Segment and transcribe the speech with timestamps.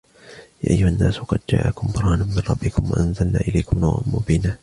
[0.63, 4.57] يا أيها الناس قد جاءكم برهان من ربكم وأنزلنا إليكم نورا مبينا